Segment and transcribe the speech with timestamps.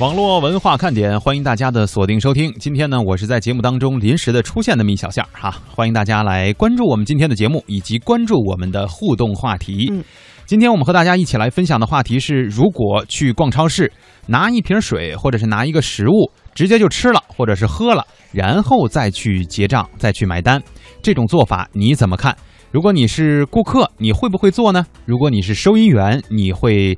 [0.00, 2.50] 网络文化看点，欢迎大家的锁定收听。
[2.54, 9.90] 今天呢，我是在节目当中临时的出现那么一小下哈，欢迎大家来关注我们今天的节目，以及关注我们的互动话题。
[9.92, 10.02] 嗯，
[10.46, 13.92] 今天我们和大家一起来分享的话题是：如果去逛超市，
[14.24, 20.62] 拿一瓶水或者是拿一个食物，直接就吃了或者是喝了，然后再去结账再去买单，
[21.02, 22.34] 这种做法你怎么看？
[22.70, 24.86] 如果你是顾客，你会不会做呢？
[25.04, 26.96] 如果你是收银员，你会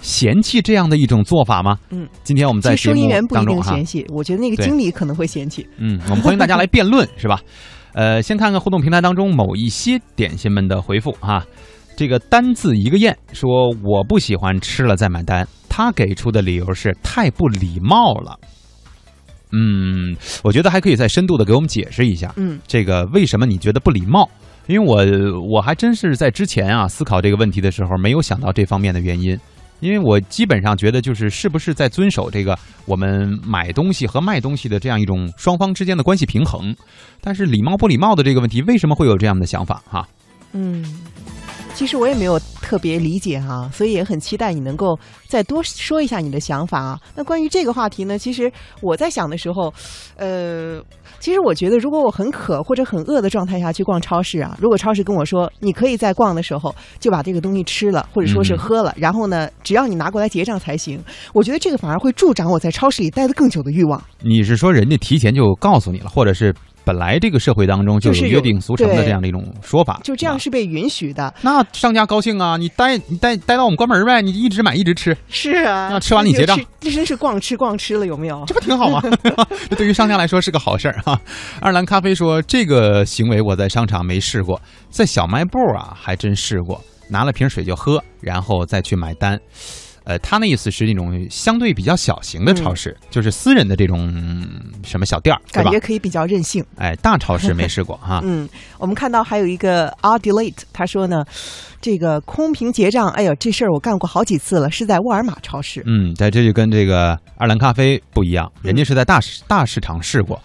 [0.00, 1.78] 嫌弃这样的一种做法吗？
[1.90, 5.66] 嗯，今天我们在收节目银员不一当中哈定嫌，弃，我觉得那个经理可能会嫌弃。
[5.78, 7.40] 嗯，我们欢迎大家来辩论，是吧？
[7.94, 11.44] 呃，先看看互动平台当中某一些点心们的回复哈。
[11.96, 18.38] 这个单字一个燕说我不喜欢吃了再买单，他给出的理由是太不礼貌了。
[19.50, 24.28] 嗯，我觉得还可以再深度的给我们解释一下，嗯，这个为什么你觉得不礼貌？
[24.68, 29.36] 因为我我还真是在之前啊思考这个问题的时候，没有想到这方面的原因。
[29.80, 36.74] 因为我基本上觉得，就是是不是在遵守这个我们买东西和卖东西的这样一种双方之间的关系平衡。
[37.20, 39.82] 但是礼貌不礼貌的这个问题，为什么会有这样的想法？
[39.88, 40.08] 哈，
[40.52, 40.84] 嗯，
[41.74, 47.00] 其实我也没有特别理解哈，所以也很期待你能够再多说一下你的想法啊。
[47.14, 48.50] 那关于这个话题呢，其实
[48.82, 49.72] 我在想的时候，
[50.16, 50.82] 呃，
[51.20, 61.02] 其实我觉得如果我很渴或者很饿的状态下去逛超市啊，如果超市跟我说你可以在逛的时候就把这个东西吃了，或者说是嗯喝了，然后呢，只要你拿过来结账才行，
[61.32, 64.02] 我觉得这个反而会助长我在超市里待的更久的欲望。
[64.22, 66.54] 你是说人家提前就告诉你了，或者是
[66.88, 70.00] 本来这个社会当中就就是有有约定俗成的这样的一种说法？
[70.02, 72.56] 就这样是被允许的，那商家高兴啊！
[72.56, 78.42] 你待你待待到我们关门呗，你一直买一直吃，是啊，那吃完你结账这这真是逛吃逛吃了，有没有？
[78.46, 79.02] 这不挺好吗？
[79.68, 81.20] 这对于商家来说是个好事儿哈。
[81.60, 89.38] 二兰咖啡说，这个行为我在商场没试过，在小卖部啊还真试过，拿了瓶水就喝，然后再去买单。
[90.08, 95.78] 呃，他那意思是那种相对比较小型的超市，就是私人的这种嗯什么小店儿，感觉？
[95.78, 96.64] 可以比较任性。
[96.76, 98.20] 哎，大超市没试过哈。
[98.24, 98.48] 嗯，
[98.78, 101.22] 我们看到还有一个 R Delete，他说呢，
[101.82, 105.82] 这个空瓶结账，哎呦，这事儿我干过好几次了，是在沃尔玛超市。
[105.84, 110.40] 嗯，在这就跟这个二兰咖啡不一样，人家是在大市大市场试过。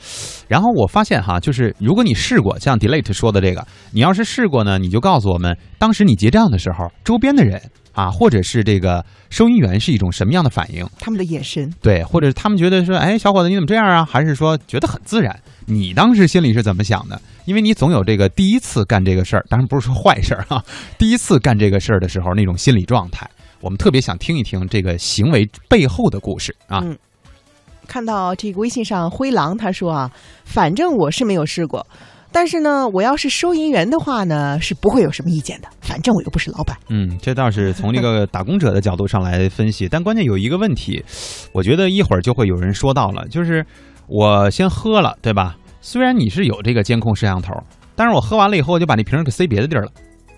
[0.50, 7.62] 然后我发现哈，就是如果你试过，像 Delete 说的这个，你要是试过呢，你就告诉我们，当时你结账的时候，周边的人
[7.94, 10.86] 啊，或者是这个收银员是一种什么样的反应？
[11.00, 14.04] 他们的眼神，对，或者是他们觉得说，哎，小伙子你怎么这样啊？
[14.04, 15.40] 还是说觉得很自然？
[15.66, 17.20] 你当时心里是怎么想的？
[17.46, 20.64] 因为你总有这个第一次干这个事儿，当然不是说坏事儿哈，
[20.98, 23.30] 第一次干这个事儿的时候那种心理状态，
[23.62, 26.80] 我们特别想听一听这个行为背后的故事啊。
[26.84, 26.98] 嗯
[27.86, 30.10] 看到这个微信上灰狼他说啊，
[30.46, 31.86] 反正我是没有试过，
[32.34, 36.76] 但是呢，我要是收银员的话呢，是不会有什么意见的，反正我又不是老板。
[36.90, 41.02] 嗯，这倒是从这个打工者的角度上来分析，但关键有一个问题，
[41.54, 43.64] 我觉得一会儿就会有人说到了，就是
[44.08, 45.56] 我先喝了，对吧？
[45.80, 47.54] 虽然你是有这个监控摄像头，
[47.96, 49.92] 但是我喝完了以后，我就把那瓶儿给塞别的地儿了，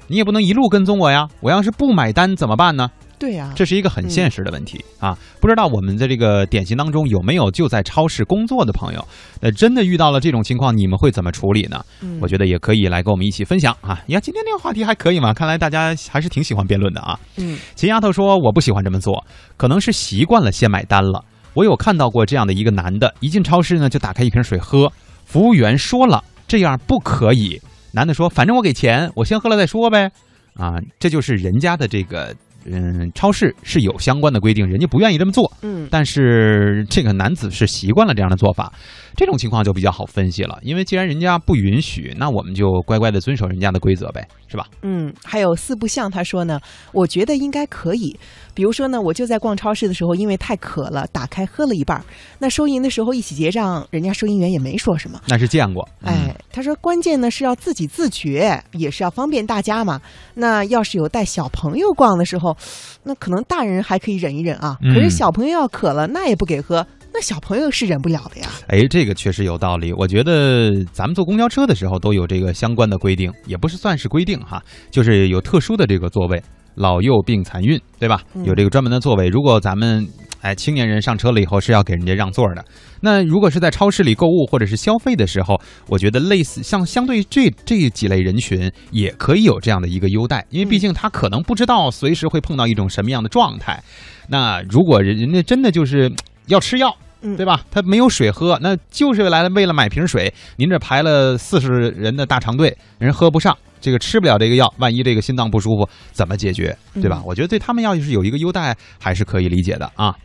[0.07, 1.27] 你也不能一路跟踪我呀。
[1.39, 2.89] 我要是不买单怎么办呢？
[3.25, 5.17] 对呀、这是一个很现实的问题、啊！
[5.41, 9.03] 不知道我们的这个典型当中有没有就在超市工作的朋友？
[9.41, 11.83] 呃，真的遇到了这种情况，你们会怎么处理呢？
[12.03, 14.03] 嗯我觉得也可以来跟我们一起分享啊！
[14.09, 15.33] 呀，今天这个话题还可以嘛？
[15.33, 17.19] 看来大家还是挺喜欢辩论的啊。
[17.37, 19.25] 嗯秦丫头说：“我不喜欢这么做，
[19.57, 21.25] 可能是习惯了先买单了。
[21.55, 24.87] 我有看到过这样的一个男的，一进超市呢就打开一瓶水喝，
[25.25, 27.59] 服务员说了这样不可以。
[27.91, 30.11] 男的说：反正我给钱，我先喝了再说呗。
[30.53, 32.33] 啊，这就是人家的这个
[32.65, 35.51] 嗯，超市是有相关的规定，人家不愿意这么做。
[35.61, 38.73] 嗯但是这个男子是习惯了这样的做法，
[39.15, 40.57] 这种情况就比较好分析了。
[40.61, 44.67] 因为既然人家不允许，那我们就乖乖的遵守人家的规则呗，是吧？
[44.81, 46.59] 嗯，还有四不像他说呢，
[46.91, 48.17] 我觉得应该可以。
[48.53, 52.03] 比如说呢，我就在逛超市的时候，因为太渴了，打开喝了一半儿。
[52.39, 55.19] 那收银的时候一起结账，人家收银员也没说什么。
[55.27, 55.87] 那是见过。
[56.01, 59.99] 嗯哎，他说关键呢是要自己自觉，也是要方便大家嘛。
[60.35, 62.55] 那要是有带小朋友逛的时候，
[63.03, 64.77] 那可能大人还可以忍一忍啊。
[64.81, 66.85] 嗯可是小朋友要渴了，那也不给喝，
[67.15, 68.49] 那小朋友是忍不了的呀。
[68.67, 69.93] 哎，这个确实有道理。
[69.93, 76.43] 我觉得咱们坐公交车的时候都有这个相关的规定，也不是算是规定哈，就是有特殊的这个座位，
[76.75, 78.21] 老幼病残孕，对吧？
[78.33, 79.29] 嗯有这个专门的座位。
[79.29, 80.05] 如果咱们
[80.41, 82.65] 哎青年人上车了以后是要给人家让座的，
[82.99, 85.55] 那如果是在超市里购物或者是消费的时候，
[85.87, 93.81] 我觉得类似像相对这这几类人群也可以有这样的一个优待，因为毕竟他可能不知道随时会碰到一种什么样的状态。
[94.27, 96.11] 那如果人人家真的就是
[96.47, 96.93] 要吃药。
[97.25, 97.65] 嗯，对吧？
[97.71, 100.31] 他没有水喝，那就是来了为了买瓶水。
[100.57, 106.77] 您这排了四十人的大长队，人喝不上，这个吃不了这个药，万一这个心脏不舒服怎么解决？
[106.93, 107.19] 对吧？
[107.21, 110.15] 嗯我觉得对他们要是有一个优待，还是可以理解的啊。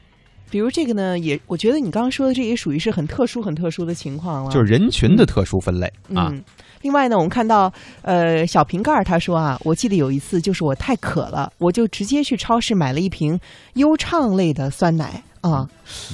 [0.50, 4.50] 比如这个呢，也我觉得你刚刚说的这也属于是很特殊、很特殊的情况了。
[4.50, 6.28] 就是人群的特殊分类啊。
[6.32, 6.42] 嗯，
[6.82, 7.72] 另外呢，我们看到，
[8.02, 13.38] 呃，小瓶盖他说啊，我记得有一次就是我太渴了，我就直接去超市买了一瓶
[13.74, 15.66] 优畅类的酸奶啊。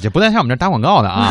[0.02, 1.31] 这不但像我们这打广告的啊，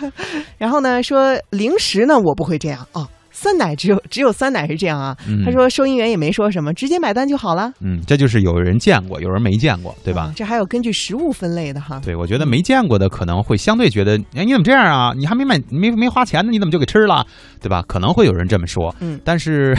[0.58, 3.08] 然后呢，说零食呢，我不会这样啊。
[3.32, 5.16] 酸奶只有只有酸奶是这样啊。
[5.26, 10.24] 嗯他说收银员也没说什么，直接买单就好了，嗯，这就是有人见过，有人没见过，对吧？
[10.24, 11.98] 啊这还有根据食物分类的哈。
[12.04, 15.14] 对，我觉得没见过的可能会相对觉得，哎，你怎么这样啊？
[15.16, 17.24] 你还没买，没没花钱呢，你怎么就给吃了，
[17.62, 17.82] 对吧？
[17.86, 19.74] 可能会有人这么说，嗯但是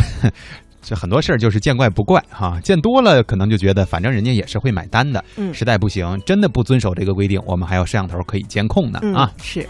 [0.82, 9.32] 这很多事儿就是见怪不怪哈，见多了可能就觉得反正人家也是会买单的，嗯实在不行，真的不遵守这个规定，我们还有摄像头可以监控呢嗯啊。
[9.42, 9.68] 是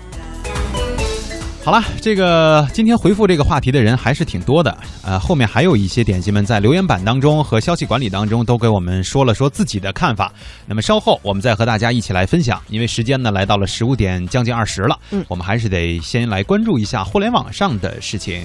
[1.63, 10.33] 好了，这个今天回复这个话题的人还是挺多的，呃，后面还有一些点心们在留言板当中和消息管理当中都给我们说了说自己的看法。
[10.65, 18.41] 那么稍后我们再和大家一起来分享，因为时间呢来到了十五点将近二十了，嗯我们还是得先来关注一下互联网上的事情。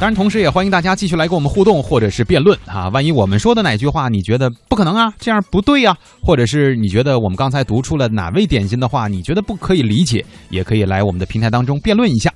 [0.00, 2.88] 当然，同时也欢迎大家继续来跟我们互动，或者是辩论啊。
[2.90, 5.92] 万一我们说的哪句话你觉得不可能啊，这样不对呀、
[6.22, 12.32] 或者是你觉得我们刚才读出了哪位点心的话，你觉得不可以理解，也可以来我们的平台当中辩论一下。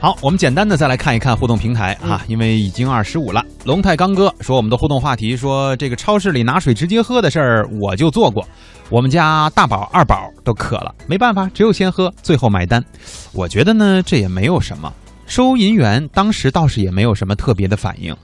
[0.00, 3.40] 好，我们简单的再来看一看互动平台啊，因为已经二十五了。
[3.64, 8.44] 龙泰刚哥说，我们的互动话题说这个超市里拿水直接喝的事儿，我就做过。
[8.90, 12.84] 我们家大宝、二宝都渴了，没办法，只有先喝，最后买单。
[13.32, 14.92] 我觉得呢，这也没有什么。
[15.26, 18.16] 收银员当时倒是也没有什么特别的反应。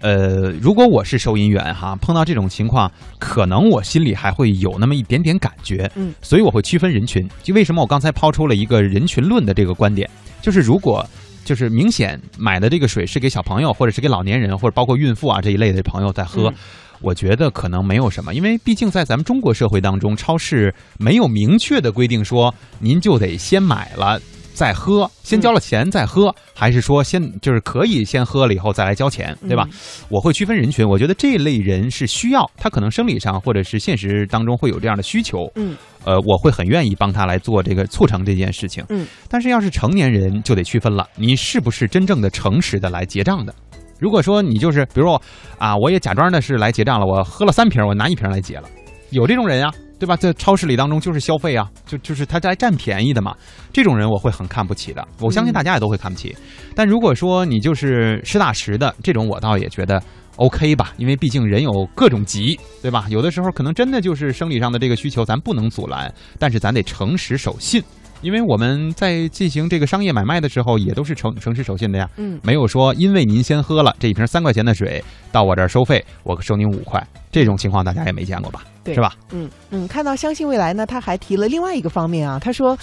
[0.00, 5.90] 呃，如果我是收银员哈，碰到这种情况，可能我心里还会有那么一点点感觉。
[5.94, 7.28] 嗯，所以我会区分人群。
[7.42, 10.08] 就为什么我刚才抛出了一个人群论的这个观点，
[10.42, 11.04] 就是如果
[11.44, 16.50] 就是明显买的这个水是给小朋友，或者是给老年人，或者包括孕妇啊这一类的朋友在喝。
[16.50, 16.54] 嗯
[17.02, 24.18] 我觉得可能没有什么，因为毕竟在咱们中国社会当中，超市没有明确的规定说您就得先买了
[24.56, 29.68] 再喝，先交了钱再喝，还是说先就是可以先喝了以后再来交钱，对吧？
[29.70, 38.82] 嗯我会区分人群，我觉得这类人是需要，他可能生理上或者是现实当中会有这样的需求，嗯呃，我会很愿意帮他来做这个促成这件事情。
[38.88, 43.54] 嗯，但是要是成年人就得区分了，你是不是真正的诚实的来结账的？
[43.98, 45.20] 如果说你就是，比如说
[45.58, 48.68] 啊，我也假装的是来结账了，我喝了三瓶，我拿一瓶来结了，
[49.10, 50.16] 有这种人呀、对吧？
[50.16, 53.34] 在超市里当中就是消费啊，就就是他在占便宜的嘛，
[53.72, 56.36] 这种人我会很看不起的，我相信大家也都会看不起。
[56.74, 60.02] 但如果说你就是实打实的这种，我倒也觉得
[60.36, 63.06] OK 吧，因为毕竟人有各种急，对吧？
[63.08, 67.82] 有的时候可能真的就是生理上的这个需求，咱不能阻拦，但是咱得诚实守信。
[68.22, 78.62] 因为我们在进行这个商业买卖的时候，也都是诚诚实守信的呀，嗯没有说因为您先喝了这一瓶三块钱的水，到我这儿收费，我收您五块，这种情况大家也没见过吧？
[78.82, 79.14] 对是吧？
[79.32, 82.78] 嗯嗯，看到相信未来呢，他还提了另外一个方面啊，他说，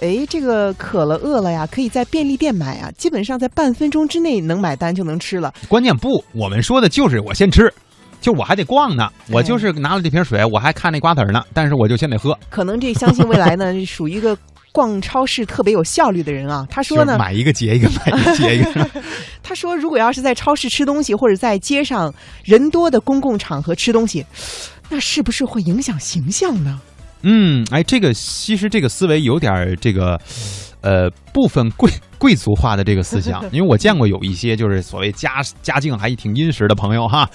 [0.00, 5.52] 哎，这个渴了饿了呀，可以在便利店买啊，基本上在半分钟之内能买单就能吃了。
[5.68, 7.72] 关键不，我们说的就是我先吃，
[8.20, 12.38] 就我还得逛呢，哎我就是拿了这瓶水，我还看那瓜子儿呢，但是我就先得喝。
[12.50, 14.36] 可能这相信未来呢， 属于一个
[14.76, 16.66] 逛超市特别有效率的人啊。
[16.68, 18.90] 他说呢，买一个结一个，买一个结一个。
[19.42, 22.14] 他说如果要是在超市吃东西，或者在街上
[22.44, 24.26] 人多的公共场合吃东西，
[24.90, 26.78] 那是不是会影响形象呢？
[27.22, 30.20] 嗯，哎，这个其实这个思维有点这个，
[30.82, 37.28] 呃，部分贵贵族化的这个思想， 因为我见过有一些就是所谓家家境还挺殷实的朋友哈。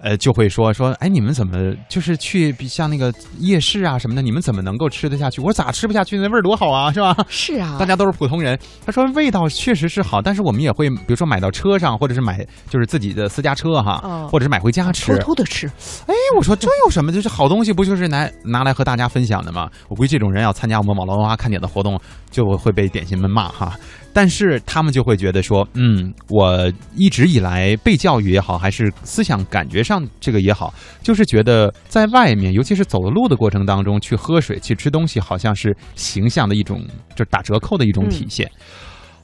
[0.00, 5.40] 呃，就会说说，哎，你们怎么就是去比像那个夜市啊什么的，你们怎么能够吃得下去？
[5.40, 6.16] 我说咋吃不下去？
[6.18, 7.16] 那味儿多好啊，是吧？
[7.28, 8.58] 是啊， 大家都是普通人。
[8.86, 15.16] 他说味道确实是好，但是我们也会，比如说买到车上，或者是买就是自己的私家车哈，哦或者是买回家吃。
[15.16, 15.66] 偷偷的吃，
[16.06, 17.12] 哎，我说这有什么？
[17.12, 19.68] 就是好东西不就是拿 拿来和大家分享的吗？
[19.88, 21.98] 我估计这种人要参加我们网络文化看点的活动，
[22.30, 23.74] 就会被点心们骂哈。
[24.18, 36.84] 但是他们就会觉得说，嗯，我一直以来被教育也好，还是思想感觉上这个也好，就是觉得在外面，尤其是走路的过程当中去喝水、去吃东西，好像是形象的一种，
[37.14, 38.50] 就是打折扣的一种体现。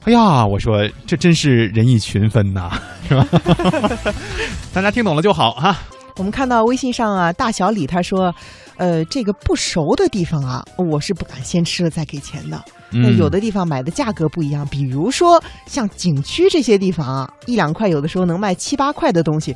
[0.05, 2.71] 哎呀，我说这真是人以群分呐，
[3.09, 3.27] 是吧？
[4.71, 5.77] 大家听懂了就好哈。
[6.15, 8.33] 我们看到微信上啊，大小李他说，
[8.77, 12.63] 呃，这个不熟的地方啊，我是不敢先吃了再给钱的。
[12.91, 19.55] 那嗯有的地方买的价格不一样，比如说像景区这些地方啊，一两块有的时候能卖七八块的东西，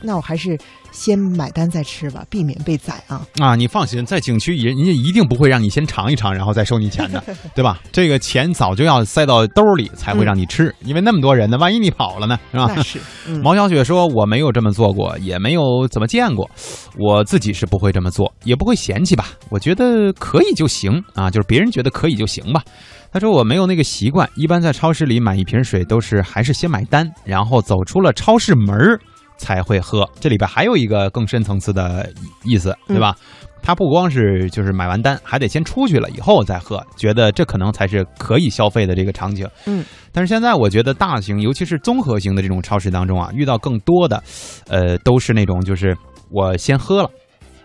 [0.00, 0.56] 那我还是
[0.90, 3.26] 先买单再吃吧，避免被宰啊。
[3.38, 7.22] 啊，你放心，在景区人人家一定不会让你先尝一尝，然后再收你钱的，
[7.54, 7.78] 对吧？
[7.92, 12.72] 这个钱早就要塞到兜里才会让你吃，因为那么多人呢，万一你跑了呢，是吧？
[12.74, 16.48] 那是，嗯，毛小雪说：“我没有这么做过，也没有怎么见过，
[16.98, 19.26] 我自己是不会这么做，也不会嫌弃吧？
[19.50, 22.62] 我觉得可以就行啊，就是别人觉得可以就行吧。
[23.10, 29.00] 他说我没有那个习惯，一般在超市里买一瓶水都是还是先买单，然后走出了超市门儿
[29.38, 30.08] 才会喝。
[30.20, 32.12] 这里边还有一个更深层次的
[32.44, 33.16] 意思，对吧？
[33.60, 39.48] 他不光是就是买完单，还得先出去了以后再喝，觉得这可能才是可以消费的这个场景。
[39.66, 44.22] 嗯，但是现在我觉得大型，尤其是综合型的这种超市当中啊，遇到更多的，
[44.68, 45.96] 呃，都是那种就是
[46.30, 47.10] 我先喝了。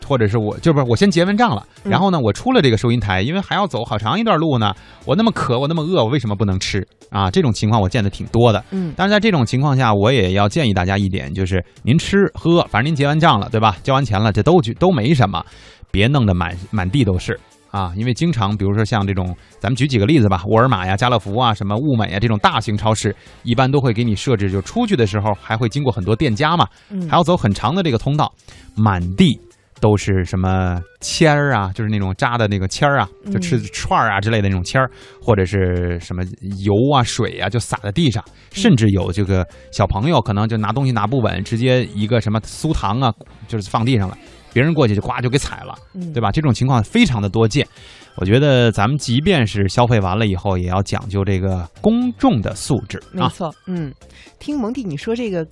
[0.06, 4.74] 或者是我就不是我先结完账了，然后呢，我出了这个收银台，因为还要走好长一段路呢。
[5.06, 7.30] 我那么渴，我那么饿，我为什么不能吃啊？
[7.30, 8.64] 这种情况我见的挺多的。
[8.72, 13.78] 嗯，但是在这种情况下，我也要建议大家一点，就是您吃喝，反正您结完账了，对吧？
[13.84, 15.44] 交完钱了，这都都没什么，
[15.92, 17.38] 别弄得满满地都是
[17.70, 17.92] 啊。
[17.98, 26.68] 因为经常，比如说像这种，咱们举几个例子吧，沃尔玛呀、家乐福啊、什么物美呀这种大型超市，一般都会给你设置，就出去的时候还会经过很多店家嘛，
[27.10, 28.32] 还要走很长的这个通道，
[28.76, 29.38] 满地。
[29.84, 31.70] 都是什么签儿啊？
[31.76, 34.90] 就是那种扎的那个签儿啊，就吃串儿啊之类的那种签儿，
[35.22, 36.24] 或者是什么
[36.64, 38.24] 油啊、水啊，就撒在地上。
[38.52, 43.14] 甚至有这个小朋友可能就拿东西拿不稳，直接一个什么酥糖啊，
[43.46, 44.18] 就是放地上了，
[44.54, 45.76] 别人过去就呱就给踩了，
[46.14, 46.32] 对吧？
[46.32, 47.68] 这种情况非常的多见。
[48.16, 53.02] 我觉得咱们即便是消费完了以后，也要讲究这个公众的素质。
[53.12, 53.94] 没错，嗯，
[54.40, 55.46] 听蒙蒂你说这个，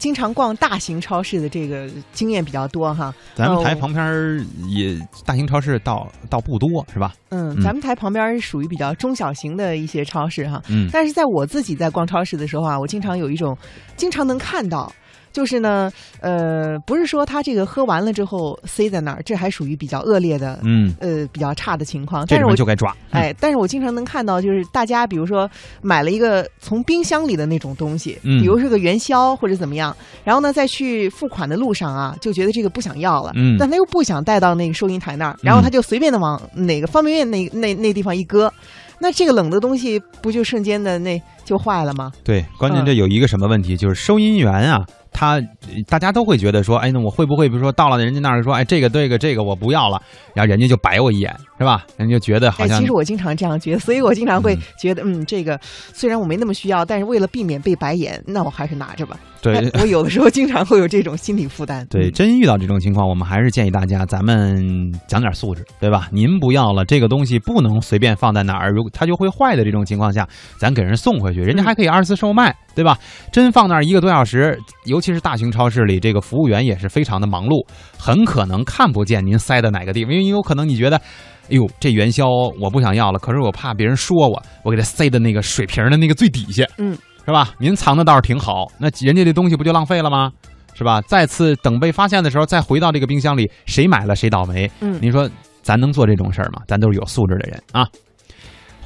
[0.00, 3.14] 经常逛大型超市的这个经验比较多哈。
[3.36, 7.12] 咱们台旁边也大型超市倒倒不多是吧？
[7.28, 10.60] 嗯，咱们台旁边属于比较中小型的一些超市哈。
[10.68, 13.56] 嗯，但是在我自己在逛超市的时候啊，我经常有一种，
[13.96, 14.90] 经常能看到。
[15.32, 22.26] 就是呢，呃，不是说他这个喝完了之后塞在那儿，这还属于比较恶劣的，嗯，呃，比较差的情况。
[22.28, 22.94] 但是我就该抓。
[23.10, 25.48] 哎，但是我经常能看到，就是大家比如说
[25.80, 28.40] 买了一个从冰箱里的那种东西，嗯。
[28.40, 29.94] 比如是个元宵或者怎么样，
[30.24, 38.52] 然后呢，再去付款的路上啊，就觉得这个不想要了，嗯，但他又不想带到那个收银台那儿，然后他就随便的往哪个方便面那那那地方一搁，
[38.98, 42.12] 那这个冷的东西不就瞬间的那就坏了吗？
[42.24, 44.84] 对，关键这有一个什么问题，就是收银员啊。
[45.12, 45.40] 他
[45.88, 50.00] 大家都会觉得说，哎，那我会不会比如说到了人家那儿说，哎，这个这个这个我不要了，
[50.34, 51.84] 然后人家就白我一眼，是吧？
[51.96, 52.78] 人家就觉得好像。
[52.78, 59.16] 其实我经常这样觉得，所以我经常会觉得，嗯，这个虽然我没那么需要，但是为了避免被白眼，那我还是拿着吧。
[59.42, 61.84] 对， 我有的时候经常会有这种心理负担。
[61.90, 66.08] 对，真遇到这种情况，我们还是建议大家，咱们讲点素质，对吧？
[66.12, 72.98] 您不要了，这个东西不能随便放在哪儿，如果它就会坏的这种情况下，咱给人送回去，人家还可以二次售卖，对吧？
[73.32, 77.66] 真放那儿一个多小时，尤其是大型超市里，这个服务员也是非常的忙碌，
[77.98, 82.28] 很可能看不见您塞的哪个地方，因为有可能你觉得，哎呦，这元宵
[82.60, 86.96] 我不想要了，可是我怕别人说我，我给它塞的那个水瓶的那个最底下，嗯。
[87.22, 87.54] 是吧？
[87.58, 90.32] 您藏的倒是挺好，那人家这东西不就浪费了吗？
[90.74, 91.00] 是吧？
[91.02, 94.68] 再次等被发现的时候，再回到这个冰箱里，谁买了谁倒霉。
[94.80, 95.30] 嗯，您说
[95.62, 96.62] 咱能做这种事儿吗？
[96.66, 97.86] 咱都是有素质的人啊。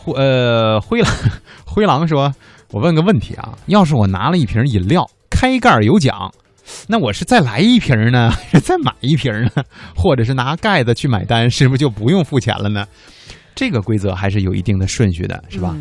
[0.05, 1.13] 灰呃灰狼
[1.65, 2.33] 灰狼说
[2.71, 6.33] ：“我问个问题啊，要是我拿了一瓶饮料，开盖有奖，
[6.87, 9.51] 那我是再来一瓶呢，还是再买一瓶呢？
[9.97, 12.87] 或者是拿盖子去买单，是不是就不用付钱了呢？
[13.55, 15.75] 这个规则还是有一定的顺序的，是吧？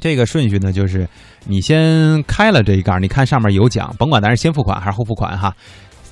[0.00, 1.08] 这个顺序呢，就是。”
[1.50, 5.54] 你先开了这一盖，你看上面有奖，甭管咱是先付款还是后付款哈，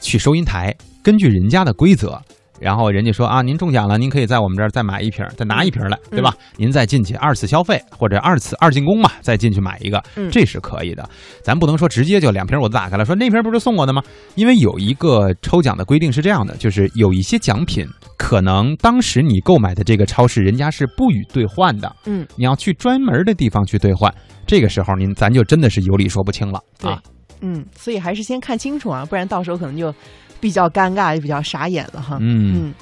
[0.01, 2.19] 去收银台，根据人家的规则，
[2.61, 6.35] 然后人家说啊，您中奖了，您可以在我们这儿再买一瓶，再拿一瓶来，对吧？
[6.57, 11.09] 您再进去二次消费或者二次二进宫嘛，再进去买一个，这是可以的。
[11.43, 14.03] 咱不能说直接就两瓶我都打开了，说那瓶不是送我的吗？
[14.35, 17.87] 因为有一个抽奖的规定是这样的，就是有一些奖品
[18.17, 24.13] 可能当时你购买的这个超市人家是不予兑换的，嗯，你要去专门的地方去兑换。
[24.47, 27.03] 这个时候您咱就真的是有理说不清了啊！
[27.41, 29.93] 嗯，所以还是先看清楚啊，不然到时候可能就
[30.41, 32.19] 比较尴尬，也比较傻眼了哈。
[32.21, 32.73] 嗯。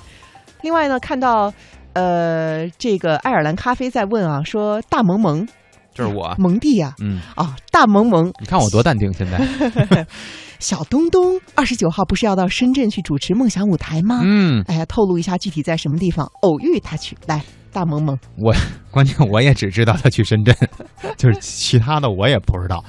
[0.62, 1.52] 另外呢，看到
[1.92, 5.46] 呃，这个爱尔兰咖啡在问啊，说大萌萌，
[5.94, 10.06] 就是我萌弟呀，嗯啊，大萌萌，你看我多淡定现在。
[10.60, 14.20] 小东东二十九号不是要到深圳去主持梦想舞台吗？
[14.24, 17.42] 嗯，哎呀，透露一下具体在什么地方偶遇他去来。
[17.70, 18.54] 大萌萌，我
[18.88, 20.56] 关键我也只知道他去深圳，
[21.18, 22.82] 就是其他的我也不知道。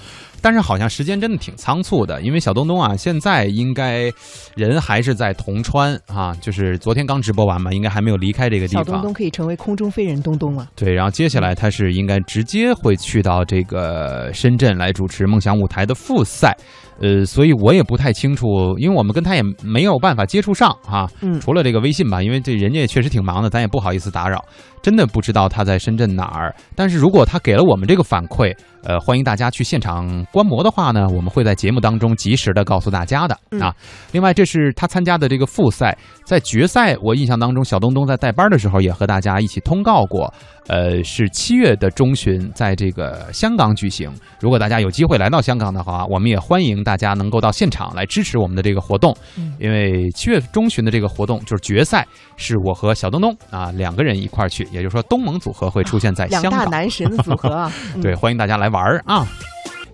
[0.45, 4.11] 但是好像时间真的挺仓促的，因为小东东啊，现在应该
[4.55, 8.85] 人还是在铜川啊，就是昨天刚直播完嘛，应该还没有离开这个地方。
[8.85, 10.69] 小东东可以成为空中飞人东东了。
[10.75, 16.55] 对，然后接下来他是应该直接会去到这个深圳来主持梦想舞台的复赛。
[17.01, 21.07] 呃，所以我也不太清楚，因为我们跟他也没有办法接触上哈。
[21.21, 24.43] 嗯，除了这个微信吧，因为这人家也确实挺忙的，咱也不好意思打扰。
[24.81, 33.73] 真的不知道他在深圳哪儿，但是如果他给了我们这个反馈，呃，欢迎大家去现场观摩的话呢，我们会在节目当中及时的告诉大家的嗯啊。
[34.11, 40.31] 另外，这是他参加的这个复赛，在决赛，我印象当中，小东东在带班的时候也和大家一起通告过，
[40.67, 44.11] 呃，是七月的中旬在这个香港举行。
[44.39, 49.15] 如果大家有机会来到香港的话，我们也欢迎大家能够到现场来支持我们的这个活动。
[49.37, 52.05] 嗯因为七月中旬的这个活动就是决赛，
[52.35, 56.51] 是我和小东东啊两个人一块儿去，也就是说东盟组合会出现在香港。
[56.51, 59.27] 两大男神的组合啊， 嗯对，欢迎大家来玩儿啊！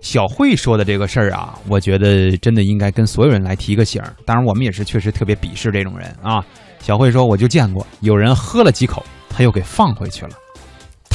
[0.00, 4.02] 小慧说的这个事儿啊，我觉得真的应该跟所有人来提个醒。
[4.24, 6.44] 当然，我们也是确实特别鄙视这种人啊。
[6.80, 10.30] 小慧说，我就见过有人喝了几口，他又给放回去了，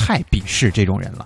[0.07, 1.25] 太鄙视这种人了。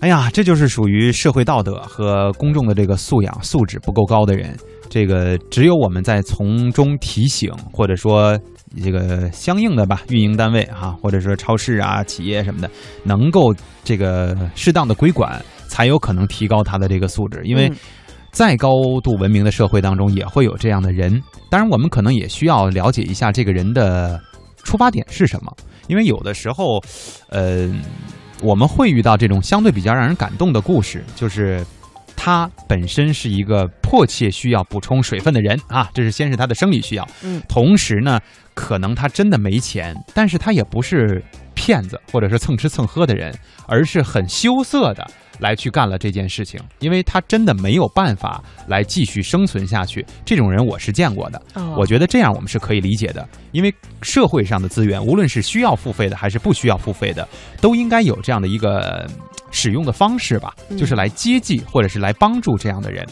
[0.00, 4.56] 哎呀，这就是属于社会道德和公众的这个素养素质不够高的人。
[4.88, 8.40] 这个只有我们在从中提醒，或者说
[8.82, 12.70] 这个相应的吧，运营单位啊，或者说超市啊、企业什么的，
[13.04, 13.54] 能够
[13.84, 15.38] 这个适当的规管，
[15.68, 17.42] 才有可能提高他的这个素质。
[17.44, 17.76] 因为嗯
[18.32, 18.70] 在高
[19.02, 21.22] 度文明的社会当中，也会有这样的人。
[21.50, 24.18] 当然，我们可能也需要了解一下这个人的
[24.62, 25.52] 出发点是什么，
[25.90, 26.80] 因为有的时候，
[27.28, 27.68] 呃，
[28.40, 31.62] 我们会遇到这种相对比较让人感动的故事，就是。
[32.22, 38.20] 他本身是一个迫切需要补充水分的人啊，这是先是他的生理需要，嗯同时呢，
[38.52, 43.34] 可能他真的没钱，但是他也不是骗子或者是蹭吃蹭喝的人，
[43.66, 50.04] 而是很羞涩的来去干了这件事情，因为他真的没有办法来继续生存下去。
[50.24, 57.26] 这种人我是见过的，哦我觉得这样我们是可以理解的，因为社会上的资源，无论是需要付费的还是不需要付费的，
[57.60, 59.10] 都应该有这样的一个嗯
[59.50, 63.06] 使用的方式吧，嗯就是来接济或者是来帮助这样的人。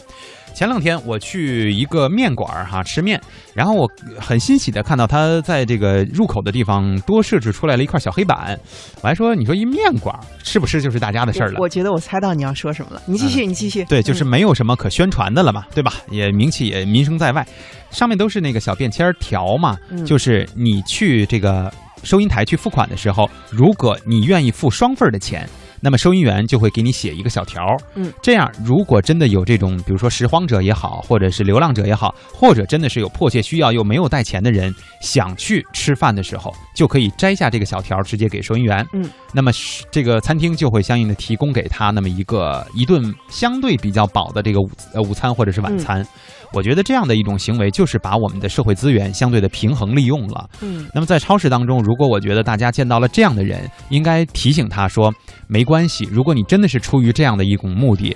[0.53, 3.19] 前两天我去一个面馆儿哈吃面，
[3.53, 3.89] 然后我
[4.19, 8.59] 很欣喜的看到他在这个入口的地方多设置出来了一块小黑板，
[9.01, 11.63] 我还说你说一面馆儿是不是就是大家的事儿了我？
[11.63, 13.85] 我觉得我猜到你要说什么了，你继续，你继续。
[13.85, 15.93] 对，就是嗯没有什么可宣传的了嘛，对吧？
[16.09, 17.47] 也名气也名声在外，
[17.89, 21.71] 上面都是那个小便签条嘛，嗯就是你去这个
[22.03, 25.47] 收银台去付款的时候，如果你愿意付双份的钱。
[25.81, 39.51] 那么收银员就会给你写一个小条儿，嗯，这样如果真的有这种，比如说拾荒者也好，或者是流浪者也好，或者真的是有迫切需要又没有带钱的人想去吃饭的时候，就可以摘下这个小条儿，直接给收银员，嗯，那么
[39.91, 46.05] 这个餐厅就会相应的提供给他那么一个一顿相对比较饱的这个午呃午餐或者是晚餐。
[46.53, 50.49] 我觉得这样的一种行为，就是把我们的社会资源相对的平衡利用了。
[50.61, 55.13] 嗯那么在超市当中，如果我觉得大家见到了这样的人，应该提醒他说，
[55.47, 58.15] 没关系，如果你真的是出于这样的一种目的。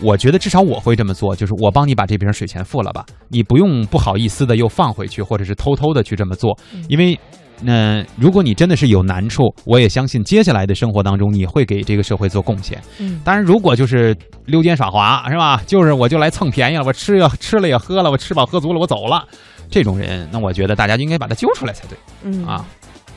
[0.00, 6.56] 我觉得至少我会这么做，就是我帮你把这瓶水钱付了吧，你不用不好意思的又放回去，或者是偷偷的去这么做，
[6.88, 7.18] 因为
[7.62, 12.80] 那、如果你真的是有难处，我也相信接下来的生活当中你会给这个社会做贡献。
[12.98, 14.16] 嗯当然，如果就是
[14.46, 15.62] 溜肩耍滑是吧？
[15.66, 19.26] 就是我就来蹭便宜了，我吃了吃了也喝了，我吃饱喝足了，我走了。
[19.70, 22.64] 这种人，那我觉得大家应该把他揪出来才对嗯啊。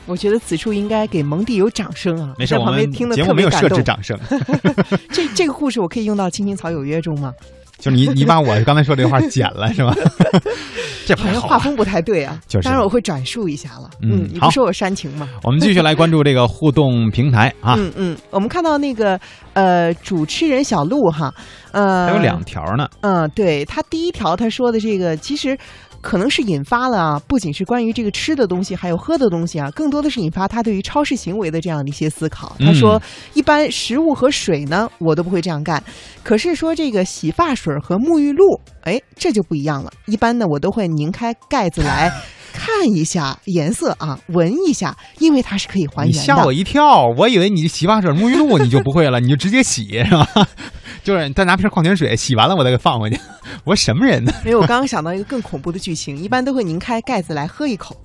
[0.04, 2.34] 我觉得此处应该给蒙蒂有掌声啊！
[2.36, 3.50] 没事，旁边听得节目没有。
[3.50, 4.18] 设置掌声，
[5.12, 7.32] 这这个故事我可以用到《青青草有约》中吗？
[7.82, 9.92] 就是你你把我刚才说这话剪了是吧？
[11.04, 11.26] 这好。
[11.32, 12.38] 像画风不太对啊。
[12.46, 13.90] 就是当然我会转述一下了。
[14.02, 15.28] 嗯好你不说我煽情吗？
[15.42, 19.18] 我们继续来关注这个互动平台啊，嗯嗯，我们看到那个
[19.54, 21.34] 呃主持人小鹿哈，
[21.72, 22.88] 呃，还有两条呢。
[23.00, 25.58] 嗯，对他第一条他说的这个，其实
[26.02, 32.54] 可能是引发了啊，不仅是关于这个吃的东西，还有喝的东西啊，更多的是引发他对于超市行为的这样的一些思考。
[32.58, 33.00] 他说，
[33.32, 35.82] 一般食物和水呢，我都不会这样干，
[36.22, 39.90] 可是说这个洗发水和沐浴露，哎，这就不一样了。
[40.06, 42.12] 一般呢，我都会拧开盖子来。
[42.52, 46.20] 看一下颜色啊，闻一下，因为它是可以还原的。
[46.20, 50.28] 你吓我一跳，我以为你洗发水、沐浴露你就不会了，你就直接洗是吧？
[51.02, 53.18] 就是再拿瓶矿泉水洗完了，我再给放回去。
[53.64, 54.32] 我什么人呢？
[54.44, 57.96] 没有，我刚刚想到一个更恐怖的剧情，一般都会拧开盖子来喝一口。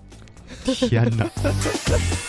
[0.64, 1.26] 天哪！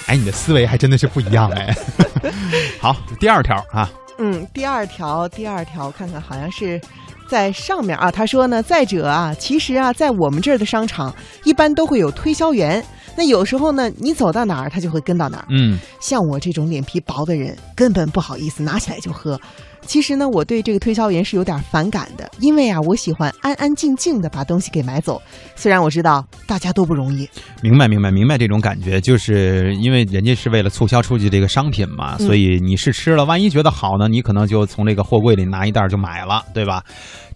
[0.07, 1.75] 哎，你的思维还真的是不一样哎。
[2.81, 6.81] 好，第二条啊，嗯，第二条，第二条，看看好像是
[7.29, 8.11] 在上面啊。
[8.11, 11.15] 他说呢，再者啊，其实啊，在我们这儿的商场
[11.45, 12.85] 一般都会有推销员，
[13.17, 15.45] 那有时候呢，你走到哪儿，他就会跟到哪儿。
[15.51, 19.41] 嗯，像我这种脸皮薄的人，根本不好意思拿起来就喝。
[19.89, 25.21] 其实呢，我对这个推销员是有点反感的，因为啊，我喜欢安安静静的把东西给买走。
[25.57, 27.27] 虽然我知道大家都不容易，
[27.63, 36.85] 明白明白明白这种感觉，就是因为人家是为了促销出去这个商品嘛，嗯所以你试吃了，万一觉得好呢，你可能就从这个货柜里拿一袋就买了，对吧？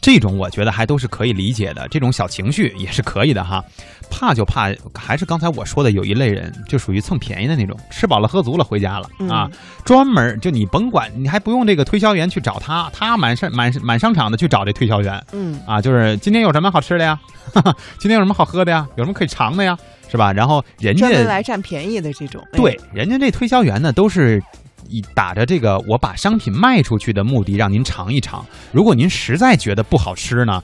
[0.03, 3.65] 这种我觉得还都是可以理解的，这种小情绪也是可以的哈。
[4.13, 9.51] 怕就怕，还是刚才我说的，有一类人就属于蹭便宜的那种，吃饱了喝足了回家了、嗯啊，
[9.85, 17.19] 专门就你甭管，你还不用这个推销员去找他，他满商满满商场的去找这推销员嗯啊，就是今天有什么好吃的呀？
[17.99, 18.87] 今天有什么好喝的呀？
[18.97, 19.77] 有什么可以尝的呀？
[20.11, 20.31] 是吧？
[20.31, 24.43] 然后人家专门来占便宜的这种，哎对，人家这推销员呢，都是
[24.89, 28.45] 以打着这个我把商品卖出去的目的，让您尝一尝。
[28.73, 30.63] 如果您实在觉得不好吃呢，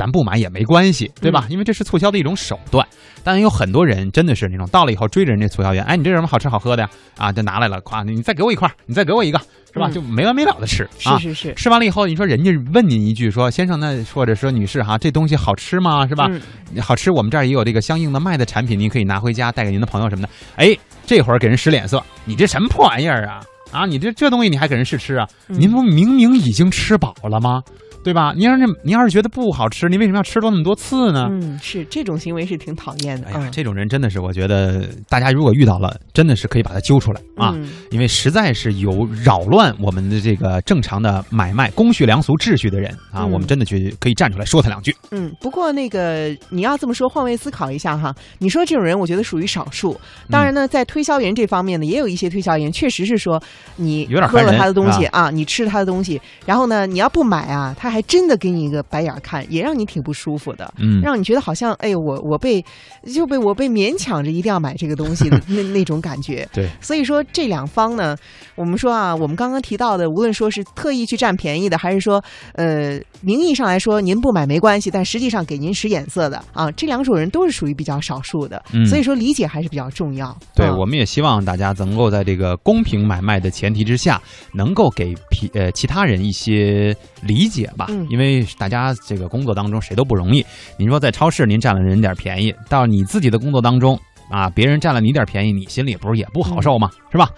[0.00, 1.44] 咱不买也没关系，对吧？
[1.50, 2.86] 因为这是促销的一种手段。
[3.22, 6.88] 但有很多人真的是那种到了以后追着人家促销员，哎，你这有什么好吃好喝的呀？
[7.18, 9.38] 啊，就拿来了，夸你再给我一块儿，你再给我一个，
[9.74, 9.88] 是吧？
[9.88, 11.18] 嗯就没完没了的吃啊。
[11.18, 16.06] 是是是，吃完了以后，你说人家问您一句说：“先生，那或者说女士哈，这东西好吃吗？
[16.08, 16.28] 是吧？
[16.30, 20.28] 嗯好吃，我们这儿也有这个相应的卖的产品，您可以拿回家带给您的朋友什么的。
[20.56, 23.42] 哎，这会儿给人使脸色，你这什么破玩意儿啊？
[23.70, 25.28] 啊，你这这东西你还给人试吃啊？
[25.48, 27.62] 嗯您不明明已经吃饱了吗？
[28.02, 28.32] 对吧？
[28.36, 31.26] 您要是您要是觉得不好吃，您为什么要吃多那么多次呢？
[31.30, 44.94] 嗯，是这种行为是挺讨厌的哎呀，嗯这种人真的是，我觉得大家如果遇到了，真的是可以把他揪出来啊，嗯因为实在是有扰乱我们的这个正常的买卖公序良俗秩序的人啊，嗯我们真的去可以站出来说他两句。
[45.10, 49.98] 嗯，不过那个你要这么说，换位思考一下哈，你说这种人，我觉得属于少数。
[50.30, 53.42] 当然呢，在推销员这方面呢，也有一些推销员确实是说，
[53.76, 60.72] 你喝了他的东西啊你吃了他的东西，然后呢，你要不买啊，他还真的给你一个白眼儿看，也让你挺不舒服的。
[60.78, 62.64] 嗯，让你觉得好像，哎，我我被
[63.12, 66.48] 就被我被勉强着一定要买这个东西的 那那种感觉。
[66.52, 68.16] 对，所以说这两方呢，
[68.54, 72.22] 我们说啊，我们刚刚提到的，无论说是特意去占便宜的，还是说
[72.54, 78.62] 呃名义上来说您不买没关系，但实际上给您使眼色的啊，这两种人都是属于比较少数的。
[78.72, 80.36] 嗯所以说理解还是比较重要。
[80.54, 84.20] 对，啊我们也希望大家能够在这个公平买卖的前提之下，
[84.52, 87.86] 能够给其呃其他人一些理解吧。
[87.88, 90.44] 嗯因为大家这个工作当中谁都不容易。
[90.76, 93.98] 您说在超市您占了人点便宜，到你自己的工作当中
[94.30, 96.90] 啊，别人占了你点便宜，你心里不是也不好受吗？
[97.10, 97.30] 是吧？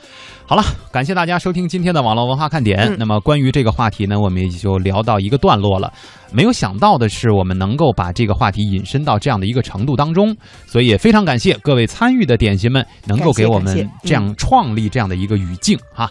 [0.45, 2.81] 好了，感谢大家收听今天的网络文化看点。
[2.81, 5.91] 嗯那么关于这个话题呢，我们也就聊到一个段落了。
[6.31, 16.11] 没有想到的是，我们能够把这个话题引申到这样的一个程度当中，所以也非常感谢各位参与的点心们，能够给我们这样创立这样的一个语境哈。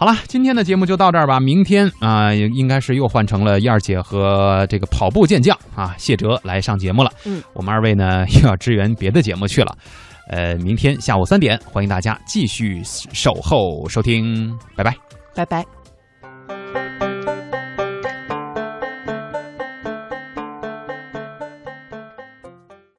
[0.00, 1.40] 好了，今天的节目就到这儿吧。
[1.40, 7.10] 明天啊、应该是又换成了燕儿姐和这个跑步健将啊谢哲来上节目了。
[7.24, 9.76] 嗯，我们二位呢又要支援别的节目去了。
[10.30, 14.94] 呃，明天下午三点，欢迎大家继续守候收听，拜拜。
[15.34, 15.77] 拜拜。